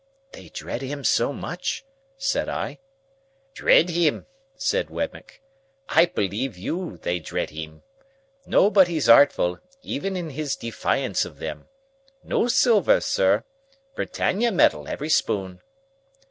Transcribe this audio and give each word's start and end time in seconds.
"They 0.31 0.49
dread 0.49 0.81
him 0.81 1.03
so 1.03 1.31
much?" 1.31 1.85
said 2.17 2.49
I. 2.49 2.79
"Dread 3.53 3.89
him," 3.91 4.25
said 4.55 4.89
Wemmick. 4.89 5.43
"I 5.89 6.07
believe 6.07 6.57
you 6.57 6.97
they 7.03 7.19
dread 7.19 7.51
him. 7.51 7.83
Not 8.47 8.71
but 8.71 8.75
what 8.79 8.87
he's 8.87 9.07
artful, 9.07 9.59
even 9.83 10.17
in 10.17 10.31
his 10.31 10.55
defiance 10.55 11.23
of 11.23 11.37
them. 11.37 11.67
No 12.23 12.47
silver, 12.47 12.99
sir. 12.99 13.43
Britannia 13.93 14.51
metal, 14.51 14.87
every 14.87 15.09
spoon." 15.09 15.61